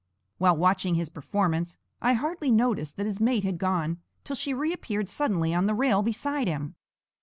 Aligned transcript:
While 0.39 0.57
watching 0.57 0.95
his 0.95 1.09
performance, 1.09 1.77
I 2.01 2.13
hardly 2.13 2.49
noticed 2.49 2.97
that 2.97 3.05
his 3.05 3.19
mate 3.19 3.43
had 3.43 3.59
gone 3.59 3.99
till 4.23 4.35
she 4.35 4.51
reappeared 4.51 5.07
suddenly 5.07 5.53
on 5.53 5.67
the 5.67 5.75
rail 5.75 6.01
beside 6.01 6.47
him. 6.47 6.73